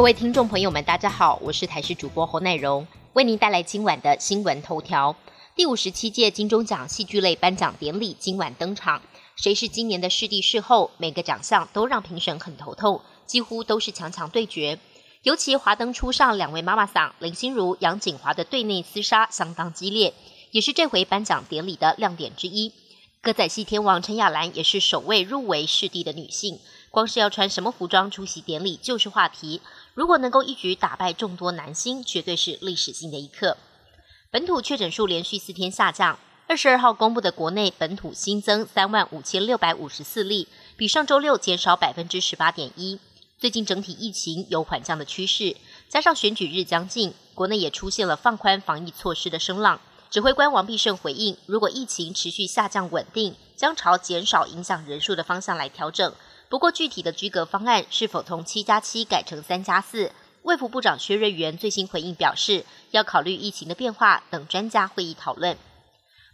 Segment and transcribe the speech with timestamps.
[0.00, 5.14] 各位听众朋友们，大家好，我是台视主播侯乃荣，为您带来今晚的新闻头条。
[5.54, 9.02] 第五十七届金钟奖戏剧类颁奖典礼今晚登场，
[9.36, 10.90] 谁是今年的视帝视后？
[10.96, 14.78] 每个奖项都让评审很头痛，几乎都是强强对决。
[15.22, 20.14] 尤其华灯初上，两位妈妈桑林心如、杨锦华的队内厮杀相当激烈，
[20.50, 22.72] 也是这回颁奖典礼的亮点之一。
[23.22, 26.58] 歌仔戏天王陈雅兰也是首位入围视帝的女性，
[26.88, 29.60] 光是要穿什么服装出席典礼就是话题。
[29.92, 33.58] 如果能够一举打败众多男星，绝对是历史性的一刻。
[34.30, 40.48] 本土确诊数连续四天下降，二十二号公布的国内本土新增三万五千六百五十四例，
[40.78, 42.98] 比上周六减少百分之十八点一。
[43.38, 45.58] 最近整体疫情有缓降的趋势，
[45.90, 49.78] 加上选举日将近，国内也出现了放宽防疫措施的声浪。
[50.10, 56.12] 指挥官王必胜回应，如果疫情持续下降稳定，将朝减少影响人数的方向来调整。
[56.48, 60.10] 不过具体的居隔方案是否从七加七改成三加四，
[60.42, 65.56] 卫福部长薛瑞元最新回应表示，要考虑疫情的变化等专家会议讨论。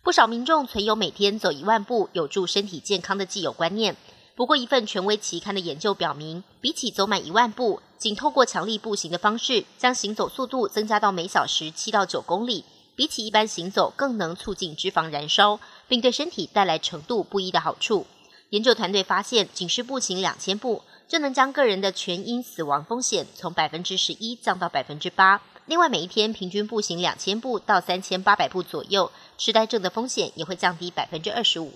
[0.03, 3.95] 不少民众存有每天走一万步有助身体健康的既有观念，
[4.35, 12.65] 不过一份权威期刊的研究表明，比起走满一万步，仅透过强力步行的方式，将行走速度增加到每小时七到九公里。
[12.97, 18.07] 比起一般行走，更能促进脂肪燃烧，并对身体带来程度不一的好处。
[18.51, 25.43] 研究团队发现，仅是步行两千步，就能将个人的全因死亡风险从百分之十一降到百分之八。
[25.67, 31.75] 另外，每一天平均步行两千步到三千八百步左右，痴呆症的风险也会降低百分之二十五。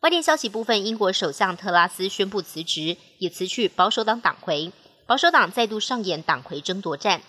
[0.00, 4.72] 外电消息部分，英国首相特拉斯宣布辞职，也辞去保守党党魁，
[5.06, 7.20] 保守党再度上演党魁争夺战。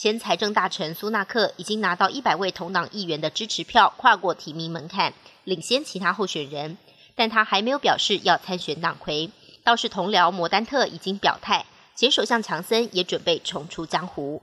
[0.00, 6.78] 前财政大臣苏纳克已经拿到一百位同党议员的支持票，跨过提名门槛，领先其他候选人。
[7.16, 9.32] 但他还没有表示要参选党魁。
[9.64, 14.40] 倒是同僚摩丹特已经表态，前首相强森也准备重出江湖。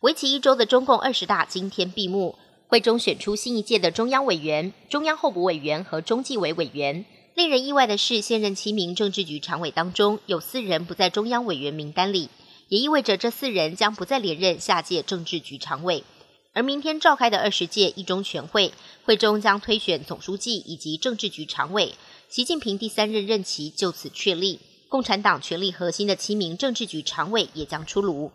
[0.00, 2.38] 为期一周的中共二十大今天闭幕，
[2.68, 7.06] 会中选出新一届的中央委员、中央候补委员和中纪委委员。
[7.34, 12.28] 令人意外的是，现任七名政治局常委当中，有四人不在中央委员名单里。
[12.70, 16.04] 也意味着这四人将不再连任下届政治局常委，
[16.52, 18.72] 而明天召开的二十届一中全会
[19.04, 21.96] 会中将推选总书记以及政治局常委，
[22.28, 24.60] 习近平第三任任期就此确立。
[24.88, 28.30] 共产党权力核心的七名政治局常委也将出炉。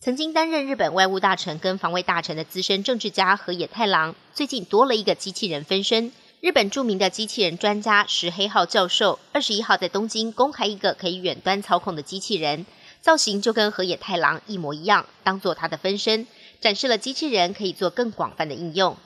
[0.00, 6.12] 曾经担任日本外务大臣跟防卫大臣的资深政治家河野太郎，最近多了一个机器人分身。
[6.40, 12.66] 日本著名的机器人专家石黑浩教授，二十一号在东京公开一个可以远端操控的机器人。
[13.02, 16.28] 造型就跟河野太郎一模一样，当做他的分身，
[16.60, 18.96] 展示了机器人可以做更广泛的应用。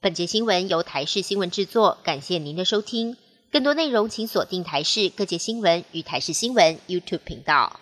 [0.00, 3.16] 本节新闻由台视新闻制作，感谢您的收听。
[3.50, 7.80] 更多内容请锁定台视各界新闻与台视新闻 YouTube 频道。